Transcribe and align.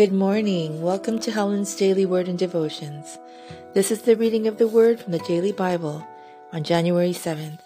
Good 0.00 0.14
morning. 0.14 0.80
Welcome 0.80 1.18
to 1.18 1.30
Helen's 1.30 1.76
Daily 1.76 2.06
Word 2.06 2.26
and 2.26 2.38
Devotions. 2.38 3.18
This 3.74 3.90
is 3.90 4.00
the 4.00 4.16
reading 4.16 4.46
of 4.46 4.56
the 4.56 4.66
Word 4.66 4.98
from 4.98 5.12
the 5.12 5.18
Daily 5.18 5.52
Bible 5.52 6.08
on 6.54 6.64
January 6.64 7.12
7th. 7.12 7.60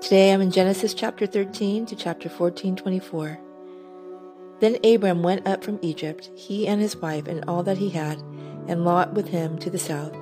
Today 0.00 0.32
I'm 0.32 0.40
in 0.40 0.50
Genesis 0.50 0.94
chapter 0.94 1.26
13 1.26 1.86
to 1.86 1.94
chapter 1.94 2.28
14, 2.28 2.74
24. 2.74 3.38
Then 4.58 4.78
Abram 4.84 5.22
went 5.22 5.46
up 5.46 5.62
from 5.62 5.78
Egypt, 5.80 6.28
he 6.34 6.66
and 6.66 6.80
his 6.80 6.96
wife 6.96 7.28
and 7.28 7.44
all 7.46 7.62
that 7.62 7.78
he 7.78 7.90
had, 7.90 8.18
and 8.66 8.84
Lot 8.84 9.12
with 9.12 9.28
him 9.28 9.58
to 9.58 9.70
the 9.70 9.78
south. 9.78 10.16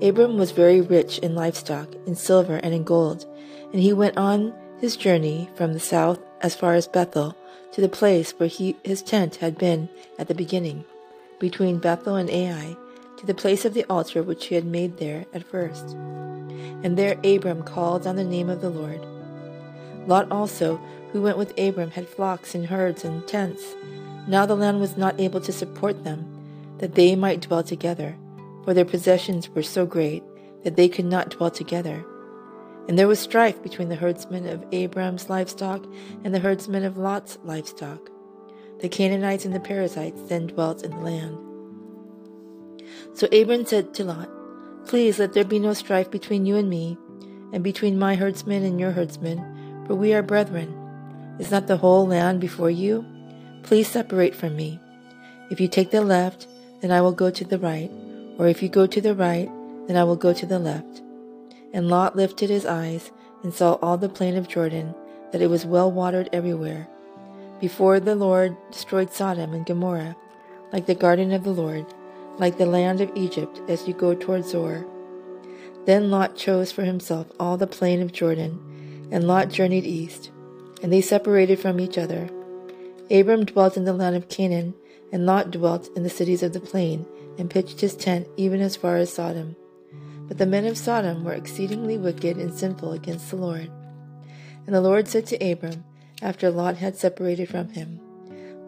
Abram 0.00 0.38
was 0.38 0.52
very 0.52 0.80
rich 0.80 1.18
in 1.18 1.34
livestock, 1.34 1.92
in 2.06 2.14
silver, 2.14 2.60
and 2.62 2.72
in 2.72 2.84
gold, 2.84 3.26
and 3.72 3.82
he 3.82 3.92
went 3.92 4.16
on 4.16 4.54
his 4.78 4.94
journey 4.94 5.50
from 5.56 5.72
the 5.72 5.80
south 5.80 6.20
as 6.40 6.54
far 6.54 6.74
as 6.74 6.86
Bethel 6.86 7.36
to 7.72 7.80
the 7.80 7.88
place 7.88 8.32
where 8.32 8.48
he, 8.48 8.76
his 8.84 9.02
tent 9.02 9.36
had 9.36 9.58
been 9.58 9.88
at 10.18 10.28
the 10.28 10.34
beginning, 10.34 10.84
between 11.38 11.78
Bethel 11.78 12.16
and 12.16 12.30
Ai, 12.30 12.76
to 13.16 13.26
the 13.26 13.34
place 13.34 13.64
of 13.64 13.74
the 13.74 13.84
altar 13.84 14.22
which 14.22 14.46
he 14.46 14.54
had 14.54 14.64
made 14.64 14.98
there 14.98 15.26
at 15.32 15.44
first. 15.44 15.90
And 16.82 16.96
there 16.96 17.18
Abram 17.24 17.62
called 17.62 18.06
on 18.06 18.16
the 18.16 18.24
name 18.24 18.48
of 18.48 18.60
the 18.60 18.70
Lord. 18.70 19.00
Lot 20.06 20.30
also, 20.30 20.80
who 21.12 21.22
went 21.22 21.38
with 21.38 21.58
Abram, 21.58 21.90
had 21.90 22.08
flocks 22.08 22.54
and 22.54 22.66
herds 22.66 23.04
and 23.04 23.26
tents. 23.26 23.62
Now 24.26 24.46
the 24.46 24.56
land 24.56 24.80
was 24.80 24.96
not 24.96 25.20
able 25.20 25.40
to 25.40 25.52
support 25.52 26.04
them, 26.04 26.26
that 26.78 26.94
they 26.94 27.14
might 27.14 27.42
dwell 27.42 27.62
together, 27.62 28.16
for 28.64 28.74
their 28.74 28.84
possessions 28.84 29.48
were 29.48 29.62
so 29.62 29.86
great 29.86 30.22
that 30.64 30.76
they 30.76 30.88
could 30.88 31.04
not 31.04 31.30
dwell 31.30 31.50
together. 31.50 32.04
And 32.88 32.98
there 32.98 33.08
was 33.08 33.20
strife 33.20 33.62
between 33.62 33.88
the 33.88 33.96
herdsmen 33.96 34.48
of 34.48 34.64
Abram's 34.72 35.30
livestock 35.30 35.86
and 36.24 36.34
the 36.34 36.40
herdsmen 36.40 36.84
of 36.84 36.98
Lot's 36.98 37.38
livestock. 37.44 38.10
The 38.80 38.88
Canaanites 38.88 39.44
and 39.44 39.54
the 39.54 39.60
Perizzites 39.60 40.22
then 40.28 40.48
dwelt 40.48 40.82
in 40.82 40.90
the 40.90 40.98
land. 40.98 41.38
So 43.14 43.28
Abram 43.28 43.64
said 43.64 43.94
to 43.94 44.04
Lot, 44.04 44.28
Please 44.86 45.18
let 45.18 45.32
there 45.32 45.44
be 45.44 45.58
no 45.58 45.74
strife 45.74 46.10
between 46.10 46.46
you 46.46 46.56
and 46.56 46.68
me, 46.68 46.98
and 47.52 47.62
between 47.62 47.98
my 47.98 48.16
herdsmen 48.16 48.64
and 48.64 48.80
your 48.80 48.90
herdsmen, 48.90 49.84
for 49.86 49.94
we 49.94 50.12
are 50.12 50.22
brethren. 50.22 50.74
Is 51.38 51.50
not 51.50 51.66
the 51.66 51.76
whole 51.76 52.06
land 52.06 52.40
before 52.40 52.70
you? 52.70 53.04
Please 53.62 53.88
separate 53.88 54.34
from 54.34 54.56
me. 54.56 54.80
If 55.50 55.60
you 55.60 55.68
take 55.68 55.90
the 55.90 56.02
left, 56.02 56.48
then 56.80 56.90
I 56.90 57.00
will 57.00 57.12
go 57.12 57.30
to 57.30 57.44
the 57.44 57.58
right, 57.58 57.90
or 58.38 58.48
if 58.48 58.62
you 58.62 58.68
go 58.68 58.86
to 58.86 59.00
the 59.00 59.14
right, 59.14 59.48
then 59.86 59.96
I 59.96 60.04
will 60.04 60.16
go 60.16 60.32
to 60.32 60.46
the 60.46 60.58
left. 60.58 61.02
And 61.72 61.88
Lot 61.88 62.16
lifted 62.16 62.50
his 62.50 62.66
eyes 62.66 63.10
and 63.42 63.52
saw 63.52 63.74
all 63.74 63.96
the 63.96 64.08
plain 64.08 64.36
of 64.36 64.48
Jordan, 64.48 64.94
that 65.32 65.42
it 65.42 65.48
was 65.48 65.64
well 65.64 65.90
watered 65.90 66.28
everywhere. 66.32 66.88
Before 67.60 68.00
the 68.00 68.14
Lord 68.14 68.56
destroyed 68.70 69.12
Sodom 69.12 69.54
and 69.54 69.64
Gomorrah, 69.64 70.16
like 70.72 70.86
the 70.86 70.94
garden 70.94 71.32
of 71.32 71.44
the 71.44 71.52
Lord, 71.52 71.86
like 72.38 72.58
the 72.58 72.66
land 72.66 73.00
of 73.00 73.10
Egypt 73.14 73.60
as 73.68 73.86
you 73.86 73.94
go 73.94 74.14
toward 74.14 74.44
Zoar. 74.44 74.86
Then 75.84 76.10
Lot 76.10 76.36
chose 76.36 76.72
for 76.72 76.84
himself 76.84 77.26
all 77.40 77.56
the 77.56 77.66
plain 77.66 78.00
of 78.02 78.12
Jordan, 78.12 79.08
and 79.10 79.26
Lot 79.26 79.48
journeyed 79.48 79.84
east, 79.84 80.30
and 80.82 80.92
they 80.92 81.00
separated 81.00 81.58
from 81.58 81.80
each 81.80 81.98
other. 81.98 82.28
Abram 83.10 83.44
dwelt 83.44 83.76
in 83.76 83.84
the 83.84 83.92
land 83.92 84.16
of 84.16 84.28
Canaan, 84.28 84.74
and 85.10 85.26
Lot 85.26 85.50
dwelt 85.50 85.88
in 85.96 86.02
the 86.02 86.10
cities 86.10 86.42
of 86.42 86.52
the 86.52 86.60
plain, 86.60 87.06
and 87.38 87.50
pitched 87.50 87.80
his 87.80 87.96
tent 87.96 88.28
even 88.36 88.60
as 88.60 88.76
far 88.76 88.96
as 88.96 89.12
Sodom. 89.12 89.56
But 90.32 90.38
the 90.38 90.46
men 90.46 90.64
of 90.64 90.78
Sodom 90.78 91.24
were 91.24 91.34
exceedingly 91.34 91.98
wicked 91.98 92.38
and 92.38 92.54
sinful 92.54 92.92
against 92.92 93.28
the 93.28 93.36
Lord. 93.36 93.70
And 94.64 94.74
the 94.74 94.80
Lord 94.80 95.06
said 95.06 95.26
to 95.26 95.52
Abram, 95.52 95.84
after 96.22 96.50
Lot 96.50 96.78
had 96.78 96.96
separated 96.96 97.50
from 97.50 97.68
him, 97.68 98.00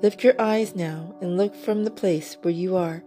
Lift 0.02 0.22
your 0.22 0.38
eyes 0.38 0.76
now, 0.76 1.16
and 1.22 1.38
look 1.38 1.54
from 1.54 1.84
the 1.84 1.90
place 1.90 2.36
where 2.42 2.52
you 2.52 2.76
are, 2.76 3.02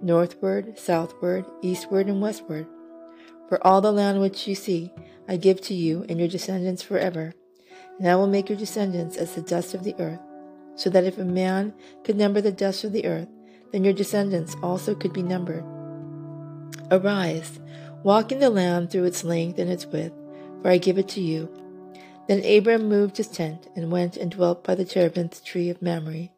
northward, 0.00 0.76
southward, 0.76 1.44
eastward, 1.62 2.08
and 2.08 2.20
westward. 2.20 2.66
For 3.48 3.64
all 3.64 3.80
the 3.80 3.92
land 3.92 4.20
which 4.20 4.48
you 4.48 4.56
see, 4.56 4.92
I 5.28 5.36
give 5.36 5.60
to 5.60 5.74
you 5.74 6.04
and 6.08 6.18
your 6.18 6.26
descendants 6.26 6.82
forever. 6.82 7.32
And 8.00 8.08
I 8.08 8.16
will 8.16 8.26
make 8.26 8.48
your 8.48 8.58
descendants 8.58 9.16
as 9.16 9.36
the 9.36 9.40
dust 9.40 9.72
of 9.72 9.84
the 9.84 9.94
earth, 10.00 10.18
so 10.74 10.90
that 10.90 11.04
if 11.04 11.16
a 11.16 11.24
man 11.24 11.72
could 12.02 12.16
number 12.16 12.40
the 12.40 12.50
dust 12.50 12.82
of 12.82 12.90
the 12.90 13.06
earth, 13.06 13.28
then 13.70 13.84
your 13.84 13.94
descendants 13.94 14.56
also 14.64 14.96
could 14.96 15.12
be 15.12 15.22
numbered. 15.22 15.64
Arise, 16.90 17.60
Walk 18.02 18.32
in 18.32 18.38
the 18.38 18.48
land 18.48 18.90
through 18.90 19.04
its 19.04 19.24
length 19.24 19.58
and 19.58 19.70
its 19.70 19.84
width, 19.84 20.14
for 20.62 20.70
I 20.70 20.78
give 20.78 20.96
it 20.96 21.08
to 21.08 21.20
you. 21.20 21.48
Then 22.28 22.44
Abram 22.44 22.88
moved 22.88 23.18
his 23.18 23.28
tent 23.28 23.68
and 23.76 23.90
went 23.92 24.16
and 24.16 24.30
dwelt 24.30 24.64
by 24.64 24.74
the 24.74 24.84
terebinth 24.84 25.44
tree 25.44 25.68
of 25.68 25.82
Mamre, 25.82 26.28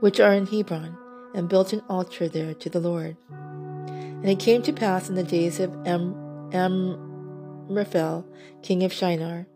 which 0.00 0.20
are 0.20 0.34
in 0.34 0.46
Hebron, 0.46 0.98
and 1.34 1.48
built 1.48 1.72
an 1.72 1.82
altar 1.88 2.28
there 2.28 2.54
to 2.54 2.68
the 2.68 2.80
Lord. 2.80 3.16
And 3.30 4.28
it 4.28 4.38
came 4.38 4.62
to 4.62 4.72
pass 4.72 5.08
in 5.08 5.14
the 5.14 5.22
days 5.22 5.60
of 5.60 5.74
Am- 5.86 6.14
Amraphel, 6.52 8.26
king 8.62 8.82
of 8.82 8.92
Shinar, 8.92 9.46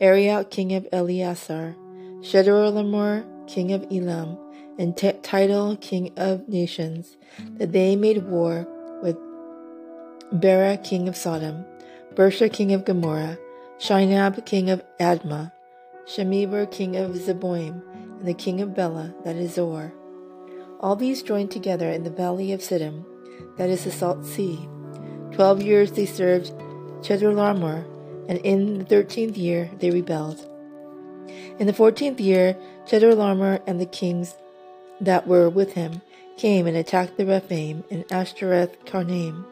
Arioch, 0.00 0.50
king 0.50 0.74
of 0.74 0.86
Ellasar, 0.92 1.74
Chedorlaomer, 2.20 3.24
king 3.48 3.72
of 3.72 3.86
Elam, 3.90 4.38
and 4.78 4.96
T- 4.96 5.12
Tidal, 5.22 5.76
king 5.76 6.12
of 6.16 6.48
nations, 6.48 7.16
that 7.58 7.72
they 7.72 7.96
made 7.96 8.24
war 8.24 8.68
Bera 10.34 10.76
king 10.76 11.08
of 11.08 11.16
Sodom, 11.16 11.64
Birsha 12.14 12.52
king 12.52 12.72
of 12.72 12.84
Gomorrah, 12.84 13.38
Shinab 13.78 14.44
king 14.44 14.68
of 14.68 14.82
Admah, 14.98 15.52
Shemeber 16.06 16.68
king 16.68 16.96
of 16.96 17.12
Zeboim, 17.12 17.80
and 18.18 18.26
the 18.26 18.34
king 18.34 18.60
of 18.60 18.74
Bela, 18.74 19.14
that 19.24 19.36
is 19.36 19.54
Zoar. 19.54 19.92
All 20.80 20.96
these 20.96 21.22
joined 21.22 21.52
together 21.52 21.88
in 21.88 22.02
the 22.02 22.10
valley 22.10 22.50
of 22.50 22.62
Siddim, 22.62 23.04
that 23.58 23.70
is 23.70 23.84
the 23.84 23.92
salt 23.92 24.26
sea. 24.26 24.68
Twelve 25.30 25.62
years 25.62 25.92
they 25.92 26.04
served 26.04 26.50
Chedorlaomer, 27.00 27.84
and 28.28 28.38
in 28.38 28.80
the 28.80 28.84
thirteenth 28.84 29.36
year 29.36 29.70
they 29.78 29.92
rebelled. 29.92 30.44
In 31.60 31.68
the 31.68 31.72
fourteenth 31.72 32.18
year, 32.18 32.56
Chedorlaomer 32.86 33.62
and 33.68 33.80
the 33.80 33.86
kings 33.86 34.34
that 35.00 35.28
were 35.28 35.48
with 35.48 35.74
him 35.74 36.02
came 36.36 36.66
and 36.66 36.76
attacked 36.76 37.18
the 37.18 37.24
Rephaim 37.24 37.84
and 37.88 38.04
Ashtoreth 38.10 38.84
Karnaim 38.84 39.46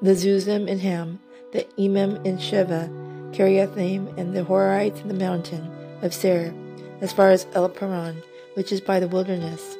the 0.00 0.12
Zuzim 0.12 0.70
and 0.70 0.80
Ham, 0.80 1.18
the 1.52 1.66
Emim 1.76 2.24
and 2.24 2.38
Shaveh, 2.38 2.88
Kiriathaim, 3.34 4.16
and 4.16 4.34
the 4.34 4.44
Horites 4.44 5.00
in 5.02 5.08
the 5.08 5.14
mountain 5.14 5.68
of 6.02 6.14
Seir, 6.14 6.54
as 7.00 7.12
far 7.12 7.30
as 7.30 7.48
El 7.54 7.68
Paran, 7.68 8.22
which 8.54 8.70
is 8.70 8.80
by 8.80 9.00
the 9.00 9.08
wilderness. 9.08 9.76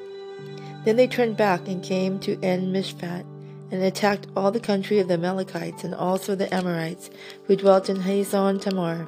Then 0.85 0.97
they 0.97 1.07
turned 1.07 1.37
back 1.37 1.69
and 1.69 1.85
came 1.85 2.19
to 2.21 2.39
En 2.43 2.73
Mishpat, 2.73 3.25
and 3.71 3.83
attacked 3.83 4.27
all 4.35 4.51
the 4.51 4.59
country 4.59 4.99
of 4.99 5.07
the 5.07 5.15
Amalekites 5.15 5.85
and 5.85 5.95
also 5.95 6.35
the 6.35 6.53
Amorites, 6.53 7.11
who 7.45 7.55
dwelt 7.55 7.89
in 7.89 7.99
Hazon 7.99 8.61
Tamar. 8.61 9.07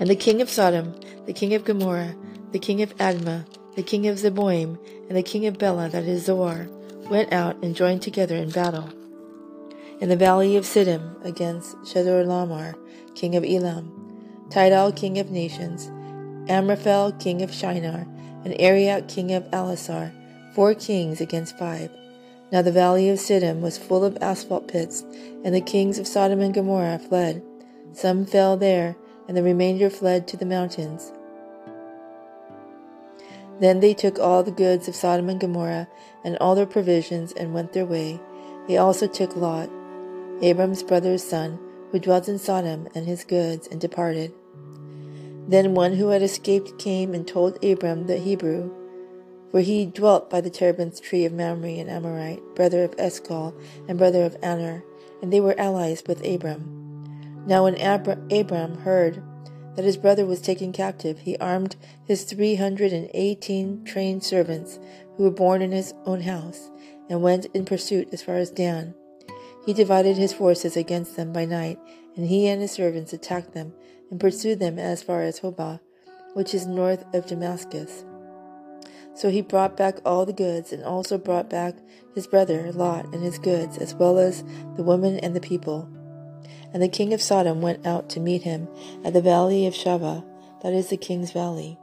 And 0.00 0.08
the 0.08 0.16
king 0.16 0.40
of 0.40 0.48
Sodom, 0.48 0.94
the 1.26 1.32
king 1.34 1.52
of 1.52 1.64
Gomorrah, 1.64 2.14
the 2.52 2.58
king 2.58 2.80
of 2.80 2.96
Admah, 2.96 3.44
the 3.74 3.82
king 3.82 4.06
of 4.06 4.16
Zeboim, 4.18 4.78
and 5.08 5.16
the 5.18 5.22
king 5.22 5.44
of 5.46 5.58
Bela, 5.58 5.90
that 5.90 6.04
is 6.04 6.24
Zoar, 6.24 6.68
went 7.10 7.32
out 7.32 7.62
and 7.62 7.76
joined 7.76 8.00
together 8.00 8.36
in 8.36 8.48
battle 8.50 8.90
in 10.00 10.08
the 10.08 10.16
valley 10.16 10.56
of 10.56 10.64
Siddim 10.64 11.24
against 11.24 11.76
Chedorlaomer, 11.78 12.74
king 13.14 13.34
of 13.34 13.44
Elam, 13.44 13.92
Tidal, 14.50 14.92
king 14.92 15.18
of 15.18 15.30
nations, 15.30 15.90
Amraphel, 16.48 17.12
king 17.12 17.42
of 17.42 17.52
Shinar, 17.52 18.06
and 18.44 18.54
Arioch, 18.60 19.08
king 19.08 19.32
of 19.32 19.44
Ellasar, 19.50 20.12
four 20.54 20.74
kings 20.74 21.20
against 21.20 21.58
five. 21.58 21.90
Now 22.52 22.62
the 22.62 22.72
valley 22.72 23.08
of 23.08 23.18
Siddim 23.18 23.60
was 23.60 23.78
full 23.78 24.04
of 24.04 24.18
asphalt 24.20 24.68
pits, 24.68 25.02
and 25.44 25.54
the 25.54 25.60
kings 25.60 25.98
of 25.98 26.06
Sodom 26.06 26.40
and 26.40 26.54
Gomorrah 26.54 26.98
fled. 26.98 27.42
Some 27.92 28.26
fell 28.26 28.56
there, 28.56 28.96
and 29.26 29.36
the 29.36 29.42
remainder 29.42 29.90
fled 29.90 30.28
to 30.28 30.36
the 30.36 30.46
mountains. 30.46 31.10
Then 33.58 33.80
they 33.80 33.94
took 33.94 34.18
all 34.18 34.42
the 34.42 34.50
goods 34.50 34.86
of 34.86 34.94
Sodom 34.94 35.28
and 35.28 35.40
Gomorrah, 35.40 35.88
and 36.22 36.36
all 36.38 36.54
their 36.54 36.66
provisions, 36.66 37.32
and 37.32 37.54
went 37.54 37.72
their 37.72 37.86
way. 37.86 38.20
They 38.68 38.76
also 38.76 39.06
took 39.06 39.34
Lot, 39.34 39.70
Abram's 40.42 40.82
brother's 40.82 41.22
son, 41.22 41.58
who 41.90 41.98
dwelt 41.98 42.28
in 42.28 42.38
Sodom, 42.38 42.88
and 42.94 43.06
his 43.06 43.24
goods, 43.24 43.66
and 43.68 43.80
departed. 43.80 44.32
Then 45.48 45.74
one 45.74 45.94
who 45.94 46.08
had 46.08 46.22
escaped 46.22 46.78
came 46.78 47.14
and 47.14 47.26
told 47.26 47.62
Abram 47.64 48.06
the 48.06 48.18
Hebrew, 48.18 48.70
for 49.50 49.60
he 49.60 49.86
dwelt 49.86 50.28
by 50.28 50.40
the 50.40 50.50
terebinth 50.50 51.00
tree 51.00 51.24
of 51.24 51.32
Mamre 51.32 51.78
an 51.78 51.88
Amorite, 51.88 52.42
brother 52.54 52.82
of 52.84 52.94
Eshcol, 52.98 53.54
and 53.88 53.96
brother 53.96 54.24
of 54.24 54.36
Aner, 54.42 54.84
and 55.22 55.32
they 55.32 55.40
were 55.40 55.58
allies 55.58 56.02
with 56.06 56.26
Abram. 56.26 57.44
Now 57.46 57.64
when 57.64 57.80
Abram 57.80 58.78
heard 58.78 59.22
that 59.76 59.84
his 59.84 59.96
brother 59.96 60.26
was 60.26 60.40
taken 60.40 60.72
captive, 60.72 61.20
he 61.20 61.36
armed 61.36 61.76
his 62.04 62.24
three 62.24 62.56
hundred 62.56 62.92
and 62.92 63.08
eighteen 63.14 63.84
trained 63.84 64.24
servants 64.24 64.80
who 65.16 65.22
were 65.22 65.30
born 65.30 65.62
in 65.62 65.70
his 65.70 65.94
own 66.04 66.22
house, 66.22 66.70
and 67.08 67.22
went 67.22 67.46
in 67.54 67.64
pursuit 67.64 68.08
as 68.12 68.22
far 68.22 68.36
as 68.36 68.50
Dan. 68.50 68.94
He 69.66 69.72
divided 69.72 70.16
his 70.16 70.32
forces 70.32 70.76
against 70.76 71.16
them 71.16 71.32
by 71.32 71.44
night, 71.44 71.80
and 72.14 72.26
he 72.26 72.46
and 72.46 72.62
his 72.62 72.70
servants 72.70 73.12
attacked 73.12 73.52
them 73.52 73.74
and 74.10 74.20
pursued 74.20 74.60
them 74.60 74.78
as 74.78 75.02
far 75.02 75.22
as 75.22 75.40
Hobah, 75.40 75.80
which 76.34 76.54
is 76.54 76.66
north 76.66 77.04
of 77.12 77.26
Damascus. 77.26 78.04
So 79.14 79.28
he 79.28 79.40
brought 79.40 79.76
back 79.76 79.98
all 80.04 80.24
the 80.24 80.32
goods, 80.32 80.72
and 80.72 80.84
also 80.84 81.18
brought 81.18 81.50
back 81.50 81.74
his 82.14 82.28
brother 82.28 82.70
Lot 82.70 83.06
and 83.06 83.24
his 83.24 83.40
goods, 83.40 83.76
as 83.76 83.92
well 83.92 84.18
as 84.18 84.44
the 84.76 84.84
women 84.84 85.18
and 85.18 85.34
the 85.34 85.40
people. 85.40 85.88
And 86.72 86.80
the 86.80 86.88
king 86.88 87.12
of 87.12 87.20
Sodom 87.20 87.60
went 87.60 87.84
out 87.84 88.08
to 88.10 88.20
meet 88.20 88.42
him 88.42 88.68
at 89.04 89.14
the 89.14 89.20
valley 89.20 89.66
of 89.66 89.74
Shaveh, 89.74 90.24
that 90.62 90.72
is 90.74 90.90
the 90.90 90.96
king's 90.96 91.32
valley, 91.32 91.76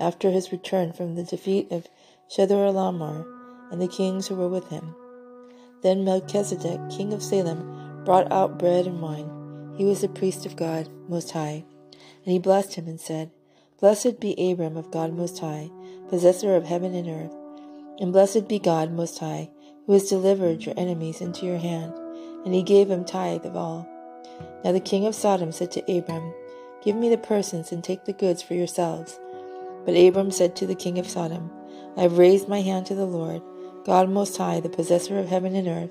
after 0.00 0.30
his 0.30 0.50
return 0.50 0.92
from 0.92 1.14
the 1.14 1.22
defeat 1.24 1.70
of 1.70 1.86
Chedorlaomer 2.28 3.24
and 3.70 3.80
the 3.80 3.86
kings 3.86 4.26
who 4.26 4.34
were 4.34 4.48
with 4.48 4.68
him. 4.68 4.96
Then 5.82 6.04
Melchizedek, 6.04 6.80
king 6.90 7.12
of 7.12 7.22
Salem, 7.22 8.04
brought 8.04 8.30
out 8.32 8.58
bread 8.58 8.86
and 8.86 9.00
wine. 9.00 9.74
He 9.76 9.84
was 9.84 10.00
the 10.00 10.08
priest 10.08 10.46
of 10.46 10.56
God 10.56 10.88
Most 11.08 11.30
High. 11.30 11.64
And 12.24 12.32
he 12.32 12.38
blessed 12.38 12.74
him 12.74 12.86
and 12.86 13.00
said, 13.00 13.30
Blessed 13.80 14.20
be 14.20 14.34
Abram 14.50 14.76
of 14.76 14.90
God 14.90 15.14
Most 15.14 15.38
High 15.38 15.70
possessor 16.10 16.56
of 16.56 16.64
heaven 16.64 16.92
and 16.94 17.08
earth. 17.08 17.34
And 18.00 18.12
blessed 18.12 18.48
be 18.48 18.58
God 18.58 18.92
Most 18.92 19.18
High, 19.20 19.48
who 19.86 19.92
has 19.92 20.08
delivered 20.08 20.64
your 20.64 20.74
enemies 20.76 21.20
into 21.20 21.46
your 21.46 21.58
hand. 21.58 21.94
And 22.44 22.52
he 22.52 22.62
gave 22.62 22.90
him 22.90 23.04
tithe 23.04 23.46
of 23.46 23.56
all. 23.56 23.88
Now 24.64 24.72
the 24.72 24.80
king 24.80 25.06
of 25.06 25.14
Sodom 25.14 25.52
said 25.52 25.70
to 25.72 25.98
Abram, 25.98 26.34
Give 26.82 26.96
me 26.96 27.08
the 27.08 27.18
persons 27.18 27.72
and 27.72 27.84
take 27.84 28.04
the 28.04 28.12
goods 28.12 28.42
for 28.42 28.54
yourselves. 28.54 29.18
But 29.84 29.96
Abram 29.96 30.30
said 30.30 30.56
to 30.56 30.66
the 30.66 30.74
king 30.74 30.98
of 30.98 31.08
Sodom, 31.08 31.50
I 31.96 32.02
have 32.02 32.18
raised 32.18 32.48
my 32.48 32.60
hand 32.60 32.86
to 32.86 32.94
the 32.94 33.06
Lord, 33.06 33.42
God 33.84 34.10
Most 34.10 34.36
High, 34.36 34.60
the 34.60 34.68
possessor 34.68 35.18
of 35.18 35.28
heaven 35.28 35.54
and 35.54 35.68
earth, 35.68 35.90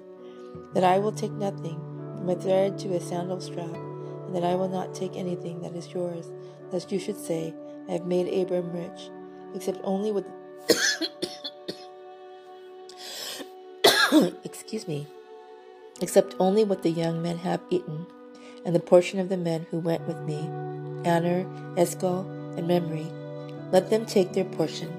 that 0.73 0.83
I 0.83 0.99
will 0.99 1.11
take 1.11 1.31
nothing 1.31 1.79
from 2.17 2.29
a 2.29 2.35
thread 2.35 2.77
to 2.79 2.95
a 2.95 2.99
sandal 2.99 3.41
strap, 3.41 3.73
and 3.73 4.35
that 4.35 4.43
I 4.43 4.55
will 4.55 4.69
not 4.69 4.93
take 4.93 5.15
anything 5.15 5.61
that 5.61 5.75
is 5.75 5.93
yours, 5.93 6.31
lest 6.71 6.91
you 6.91 6.99
should 6.99 7.17
say, 7.17 7.53
I 7.87 7.93
have 7.93 8.05
made 8.05 8.27
Abram 8.31 8.71
rich 8.71 9.09
except 9.55 9.79
only 9.83 10.11
with 10.11 10.25
excuse 14.43 14.87
me. 14.87 15.07
Except 16.01 16.35
only 16.39 16.63
what 16.63 16.83
the 16.83 16.89
young 16.89 17.21
men 17.21 17.37
have 17.39 17.61
eaten 17.69 18.07
and 18.65 18.73
the 18.73 18.79
portion 18.79 19.19
of 19.19 19.29
the 19.29 19.37
men 19.37 19.67
who 19.69 19.79
went 19.79 20.07
with 20.07 20.17
me 20.21 20.49
Aner, 21.05 21.45
Eshcol, 21.77 22.25
and 22.57 22.67
Mamre 22.67 23.05
let 23.71 23.89
them 23.89 24.05
take 24.05 24.33
their 24.33 24.45
portion 24.45 24.89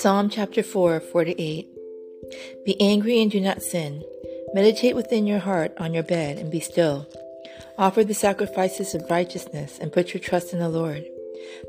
Psalm 0.00 0.30
chapter 0.30 0.62
4, 0.62 0.98
4 0.98 1.24
to 1.24 1.42
8. 1.42 1.68
Be 2.64 2.80
angry 2.80 3.20
and 3.20 3.30
do 3.30 3.38
not 3.38 3.60
sin. 3.60 4.02
Meditate 4.54 4.96
within 4.96 5.26
your 5.26 5.40
heart 5.40 5.74
on 5.76 5.92
your 5.92 6.02
bed 6.02 6.38
and 6.38 6.50
be 6.50 6.58
still. 6.58 7.06
Offer 7.76 8.04
the 8.04 8.14
sacrifices 8.14 8.94
of 8.94 9.10
righteousness 9.10 9.78
and 9.78 9.92
put 9.92 10.14
your 10.14 10.22
trust 10.22 10.54
in 10.54 10.58
the 10.58 10.70
Lord. 10.70 11.04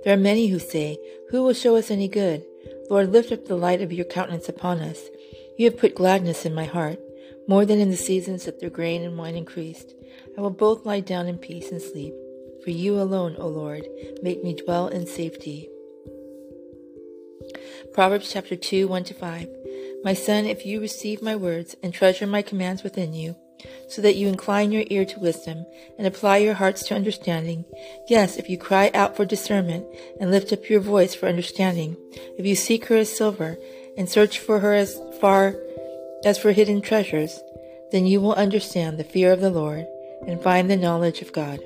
There 0.06 0.13
are 0.13 0.18
many 0.18 0.48
who 0.48 0.60
say, 0.60 0.98
Who 1.31 1.44
will 1.44 1.54
show 1.54 1.75
us 1.75 1.92
any 1.92 2.07
good? 2.07 2.45
Lord, 2.89 3.12
lift 3.12 3.33
up 3.33 3.48
the 3.48 3.57
light 3.57 3.81
of 3.81 3.92
your 3.92 4.06
countenance 4.06 4.48
upon 4.48 4.80
us. 4.80 5.10
You 5.57 5.69
have 5.69 5.78
put 5.78 5.95
gladness 5.95 6.45
in 6.45 6.56
my 6.56 6.63
heart, 6.63 7.00
more 7.50 7.66
than 7.66 7.80
in 7.80 7.89
the 7.89 7.98
seasons 7.98 8.45
that 8.45 8.62
their 8.62 8.69
grain 8.69 9.04
and 9.04 9.18
wine 9.18 9.36
increased. 9.36 9.94
I 10.38 10.42
will 10.42 10.51
both 10.51 10.86
lie 10.86 11.01
down 11.01 11.28
in 11.28 11.38
peace 11.38 11.69
and 11.69 11.81
sleep. 11.81 12.13
For 12.63 12.69
you 12.69 12.98
alone, 12.98 13.36
O 13.39 13.50
Lord, 13.50 13.86
make 14.24 14.42
me 14.42 14.54
dwell 14.54 14.88
in 14.88 15.06
safety. 15.06 15.68
Proverbs 17.93 18.31
chapter 18.31 18.55
2, 18.55 18.88
1 18.88 19.03
to 19.05 19.13
5. 19.13 19.49
My 20.03 20.13
son, 20.13 20.45
if 20.45 20.65
you 20.65 20.79
receive 20.79 21.21
my 21.21 21.35
words 21.35 21.75
and 21.83 21.93
treasure 21.93 22.25
my 22.25 22.41
commands 22.41 22.83
within 22.83 23.13
you, 23.13 23.35
so 23.88 24.01
that 24.01 24.15
you 24.15 24.27
incline 24.27 24.71
your 24.71 24.85
ear 24.88 25.05
to 25.05 25.19
wisdom 25.19 25.65
and 25.97 26.07
apply 26.07 26.38
your 26.38 26.55
hearts 26.55 26.88
to 26.88 26.95
understanding, 26.95 27.65
yes, 28.07 28.38
if 28.38 28.49
you 28.49 28.57
cry 28.57 28.89
out 28.93 29.15
for 29.15 29.25
discernment 29.25 29.85
and 30.19 30.31
lift 30.31 30.51
up 30.51 30.69
your 30.69 30.79
voice 30.79 31.13
for 31.13 31.27
understanding, 31.27 31.95
if 32.38 32.45
you 32.45 32.55
seek 32.55 32.85
her 32.85 32.97
as 32.97 33.15
silver 33.15 33.57
and 33.97 34.09
search 34.09 34.39
for 34.39 34.59
her 34.59 34.73
as 34.73 34.99
far 35.19 35.55
as 36.25 36.37
for 36.37 36.51
hidden 36.51 36.81
treasures, 36.81 37.39
then 37.91 38.05
you 38.05 38.21
will 38.21 38.33
understand 38.33 38.97
the 38.97 39.03
fear 39.03 39.31
of 39.31 39.41
the 39.41 39.49
Lord 39.49 39.85
and 40.27 40.41
find 40.41 40.69
the 40.69 40.77
knowledge 40.77 41.21
of 41.21 41.33
God. 41.33 41.59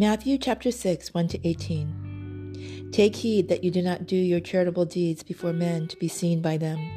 Matthew 0.00 0.38
chapter 0.38 0.70
6, 0.70 1.12
1 1.12 1.28
to 1.28 1.46
18. 1.46 2.88
Take 2.90 3.16
heed 3.16 3.50
that 3.50 3.62
you 3.62 3.70
do 3.70 3.82
not 3.82 4.06
do 4.06 4.16
your 4.16 4.40
charitable 4.40 4.86
deeds 4.86 5.22
before 5.22 5.52
men 5.52 5.88
to 5.88 5.96
be 5.98 6.08
seen 6.08 6.40
by 6.40 6.56
them. 6.56 6.90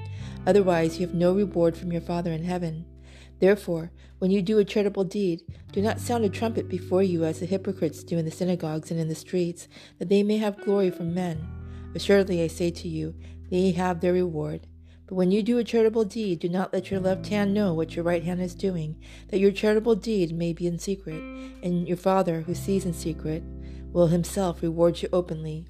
Otherwise, 0.48 0.98
you 0.98 1.06
have 1.06 1.14
no 1.14 1.34
reward 1.34 1.76
from 1.76 1.92
your 1.92 2.00
Father 2.00 2.32
in 2.32 2.46
heaven. 2.46 2.86
Therefore, 3.42 3.92
when 4.20 4.32
you 4.32 4.42
do 4.42 4.58
a 4.58 4.64
charitable 4.64 5.04
deed, 5.04 5.42
do 5.74 5.82
not 5.82 6.00
sound 6.00 6.24
a 6.24 6.30
trumpet 6.30 6.70
before 6.70 7.04
you 7.04 7.26
as 7.26 7.42
the 7.42 7.46
hypocrites 7.46 8.06
do 8.06 8.18
in 8.18 8.24
the 8.24 8.32
synagogues 8.32 8.90
and 8.90 8.98
in 8.98 9.10
the 9.10 9.16
streets, 9.16 9.68
that 10.00 10.08
they 10.08 10.24
may 10.24 10.38
have 10.38 10.64
glory 10.64 10.90
from 10.90 11.14
men. 11.14 11.46
Assuredly, 11.96 12.42
I 12.42 12.48
say 12.48 12.72
to 12.72 12.88
you, 12.88 13.16
they 13.50 13.72
have 13.72 14.00
their 14.00 14.14
reward. 14.14 14.66
But 15.08 15.16
when 15.16 15.32
you 15.32 15.44
do 15.44 15.58
a 15.58 15.64
charitable 15.64 16.06
deed, 16.06 16.40
do 16.40 16.50
not 16.50 16.74
let 16.74 16.90
your 16.90 17.00
left 17.00 17.28
hand 17.28 17.54
know 17.54 17.74
what 17.74 17.96
your 17.96 18.06
right 18.06 18.24
hand 18.24 18.42
is 18.42 18.56
doing, 18.56 18.96
that 19.30 19.40
your 19.40 19.52
charitable 19.52 19.96
deed 19.96 20.36
may 20.36 20.54
be 20.54 20.66
in 20.66 20.80
secret, 20.80 21.22
and 21.62 21.88
your 21.88 21.98
Father, 21.98 22.42
who 22.42 22.56
sees 22.56 22.86
in 22.86 22.94
secret, 22.94 23.44
will 23.92 24.08
himself 24.08 24.62
reward 24.62 25.02
you 25.02 25.10
openly. 25.12 25.66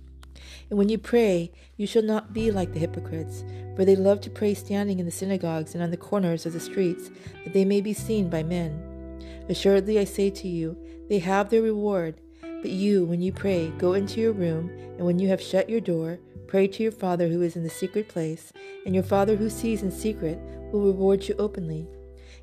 And 0.70 0.78
when 0.78 0.90
you 0.90 0.98
pray, 0.98 1.52
you 1.78 1.88
shall 1.88 2.04
not 2.04 2.34
be 2.34 2.52
like 2.52 2.74
the 2.74 2.80
hypocrites, 2.80 3.44
for 3.76 3.86
they 3.86 3.96
love 3.96 4.22
to 4.22 4.30
pray 4.30 4.54
standing 4.54 5.00
in 5.00 5.06
the 5.06 5.12
synagogues 5.12 5.74
and 5.74 5.84
on 5.84 5.92
the 5.92 5.98
corners 5.98 6.46
of 6.46 6.54
the 6.54 6.60
streets, 6.60 7.10
that 7.44 7.54
they 7.54 7.66
may 7.66 7.82
be 7.82 7.94
seen 7.94 8.30
by 8.30 8.44
men. 8.44 9.20
Assuredly, 9.50 10.00
I 10.00 10.06
say 10.06 10.30
to 10.30 10.48
you, 10.48 10.78
they 11.10 11.20
have 11.20 11.50
their 11.50 11.62
reward. 11.62 12.22
But 12.42 12.72
you, 12.72 13.04
when 13.06 13.22
you 13.22 13.34
pray, 13.34 13.74
go 13.78 13.94
into 13.94 14.22
your 14.22 14.32
room, 14.32 14.70
and 14.98 15.06
when 15.06 15.20
you 15.20 15.28
have 15.28 15.42
shut 15.42 15.70
your 15.70 15.82
door, 15.82 16.20
Pray 16.48 16.68
to 16.68 16.84
your 16.84 16.92
Father 16.92 17.28
who 17.28 17.42
is 17.42 17.56
in 17.56 17.64
the 17.64 17.70
secret 17.70 18.08
place, 18.08 18.52
and 18.86 18.94
your 18.94 19.04
Father 19.04 19.36
who 19.36 19.50
sees 19.50 19.82
in 19.82 19.92
secret 19.92 20.40
will 20.72 20.82
reward 20.82 21.28
you 21.28 21.36
openly. 21.40 21.88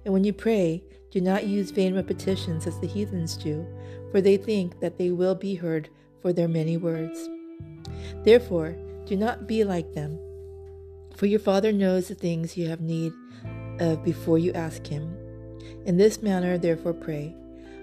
And 0.05 0.15
when 0.15 0.25
you 0.25 0.33
pray, 0.33 0.83
do 1.11 1.21
not 1.21 1.47
use 1.47 1.71
vain 1.71 1.95
repetitions 1.95 2.67
as 2.67 2.79
the 2.81 2.87
heathens 2.87 3.37
do, 3.37 3.67
for 4.11 4.21
they 4.21 4.37
think 4.37 4.81
that 4.81 4.99
they 4.99 5.11
will 5.11 5.35
be 5.35 5.55
heard 5.55 5.89
for 6.23 6.33
their 6.33 6.49
many 6.49 6.77
words. 6.77 7.29
Therefore, 8.25 8.77
do 9.07 9.17
not 9.17 9.47
be 9.47 9.65
like 9.65 9.93
them, 9.93 10.19
for 11.17 11.27
your 11.27 11.41
Father 11.41 11.73
knows 11.73 12.09
the 12.09 12.15
things 12.15 12.57
you 12.57 12.69
have 12.69 12.81
need 12.81 13.13
of 13.81 14.05
before 14.05 14.39
you 14.39 14.53
ask 14.53 14.87
Him. 14.87 15.17
In 15.85 15.97
this 15.97 16.23
manner, 16.23 16.59
therefore, 16.59 16.95
pray 16.95 17.35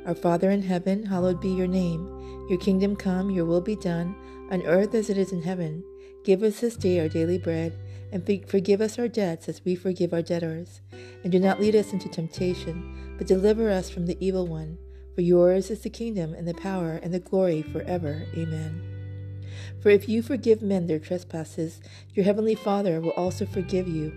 Our 0.06 0.16
Father 0.16 0.52
in 0.52 0.62
heaven, 0.62 1.04
hallowed 1.04 1.42
be 1.42 1.50
your 1.50 1.68
name. 1.68 2.08
Your 2.50 2.60
kingdom 2.60 2.96
come, 2.96 3.30
your 3.30 3.46
will 3.46 3.62
be 3.62 3.76
done, 3.76 4.16
on 4.50 4.62
earth 4.66 4.96
as 4.96 5.10
it 5.10 5.18
is 5.18 5.34
in 5.34 5.42
heaven. 5.42 5.84
Give 6.28 6.44
us 6.44 6.60
this 6.60 6.76
day 6.76 7.00
our 7.00 7.08
daily 7.08 7.38
bread, 7.38 7.80
and 8.12 8.22
forgive 8.50 8.82
us 8.82 9.00
our 9.00 9.08
debts 9.08 9.48
as 9.48 9.64
we 9.64 9.76
forgive 9.76 10.12
our 10.12 10.22
debtors. 10.22 10.82
And 11.24 11.32
do 11.32 11.40
not 11.40 11.62
lead 11.62 11.74
us 11.74 11.94
into 11.94 12.10
temptation, 12.10 13.16
but 13.18 13.28
deliver 13.28 13.70
us 13.70 13.90
from 13.90 14.08
the 14.08 14.18
evil 14.20 14.46
one. 14.46 14.78
For 15.16 15.22
yours 15.22 15.72
is 15.72 15.80
the 15.80 15.90
kingdom, 15.90 16.34
and 16.34 16.46
the 16.46 16.54
power, 16.54 17.00
and 17.02 17.14
the 17.14 17.22
glory 17.22 17.62
forever. 17.62 18.26
Amen. 18.36 18.82
For 19.82 19.88
if 19.88 20.10
you 20.10 20.22
forgive 20.22 20.62
men 20.62 20.88
their 20.88 21.00
trespasses, 21.00 21.80
your 22.14 22.26
heavenly 22.26 22.56
Father 22.56 23.00
will 23.00 23.12
also 23.12 23.46
forgive 23.46 23.88
you. 23.88 24.12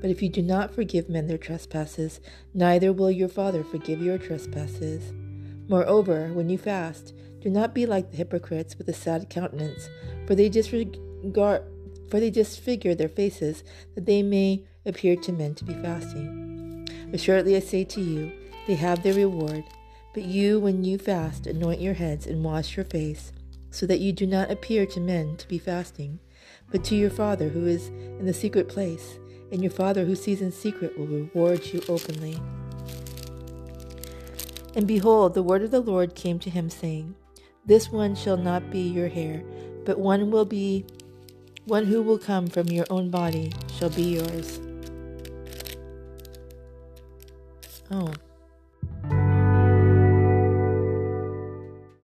But 0.00 0.10
if 0.10 0.20
you 0.20 0.30
do 0.30 0.42
not 0.42 0.74
forgive 0.74 1.08
men 1.08 1.28
their 1.28 1.38
trespasses, 1.38 2.18
neither 2.52 2.92
will 2.92 3.12
your 3.12 3.28
Father 3.28 3.62
forgive 3.62 4.02
your 4.02 4.18
trespasses. 4.18 5.12
Moreover, 5.68 6.32
when 6.32 6.50
you 6.50 6.58
fast, 6.58 7.14
do 7.40 7.48
not 7.48 7.72
be 7.72 7.86
like 7.86 8.10
the 8.10 8.16
hypocrites 8.16 8.78
with 8.78 8.88
a 8.88 8.92
sad 8.92 9.30
countenance, 9.30 9.88
for 10.26 10.34
they 10.34 10.48
disregard 10.48 10.98
guard, 11.30 11.62
for 12.10 12.20
they 12.20 12.30
disfigure 12.30 12.94
their 12.94 13.08
faces, 13.08 13.62
that 13.94 14.06
they 14.06 14.22
may 14.22 14.64
appear 14.84 15.16
to 15.16 15.32
men 15.32 15.54
to 15.54 15.64
be 15.64 15.74
fasting. 15.74 16.88
Assuredly 17.12 17.56
I 17.56 17.60
say 17.60 17.84
to 17.84 18.00
you, 18.00 18.32
they 18.66 18.74
have 18.74 19.02
their 19.02 19.14
reward. 19.14 19.64
But 20.14 20.24
you, 20.24 20.60
when 20.60 20.84
you 20.84 20.98
fast, 20.98 21.46
anoint 21.46 21.80
your 21.80 21.94
heads 21.94 22.26
and 22.26 22.44
wash 22.44 22.76
your 22.76 22.84
face, 22.84 23.32
so 23.70 23.86
that 23.86 24.00
you 24.00 24.12
do 24.12 24.26
not 24.26 24.50
appear 24.50 24.84
to 24.86 25.00
men 25.00 25.36
to 25.38 25.48
be 25.48 25.58
fasting, 25.58 26.18
but 26.70 26.84
to 26.84 26.96
your 26.96 27.10
Father 27.10 27.48
who 27.48 27.66
is 27.66 27.88
in 27.88 28.26
the 28.26 28.34
secret 28.34 28.68
place, 28.68 29.18
and 29.50 29.62
your 29.62 29.70
Father 29.70 30.04
who 30.04 30.14
sees 30.14 30.42
in 30.42 30.52
secret 30.52 30.98
will 30.98 31.06
reward 31.06 31.64
you 31.66 31.82
openly. 31.88 32.38
And 34.74 34.86
behold, 34.86 35.34
the 35.34 35.42
word 35.42 35.62
of 35.62 35.70
the 35.70 35.80
Lord 35.80 36.14
came 36.14 36.38
to 36.40 36.50
him, 36.50 36.70
saying, 36.70 37.14
This 37.64 37.90
one 37.90 38.14
shall 38.14 38.36
not 38.36 38.70
be 38.70 38.80
your 38.80 39.10
heir, 39.12 39.42
but 39.84 39.98
one 39.98 40.30
will 40.30 40.46
be 40.46 40.86
one 41.64 41.86
who 41.86 42.02
will 42.02 42.18
come 42.18 42.46
from 42.48 42.66
your 42.68 42.86
own 42.90 43.10
body 43.10 43.52
shall 43.78 43.90
be 43.90 44.02
yours. 44.02 44.60
Oh. 47.90 48.12